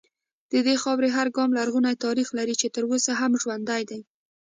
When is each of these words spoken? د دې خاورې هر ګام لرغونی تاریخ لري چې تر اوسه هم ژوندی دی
د 0.51 0.53
دې 0.67 0.75
خاورې 0.81 1.09
هر 1.17 1.27
ګام 1.35 1.49
لرغونی 1.57 1.95
تاریخ 2.05 2.27
لري 2.39 2.55
چې 2.61 2.67
تر 2.75 2.83
اوسه 2.91 3.11
هم 3.21 3.31
ژوندی 3.41 3.83
دی 3.89 4.01